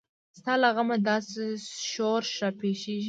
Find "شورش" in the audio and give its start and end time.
1.91-2.29